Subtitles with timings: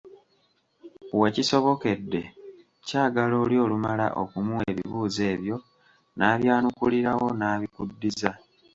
[1.19, 2.21] We kisobokedde,
[2.87, 5.57] kyagala oli olumala okumuwa ebibuuzo ebyo,
[6.17, 8.31] n’abyanukulirawo n’abikuddiza.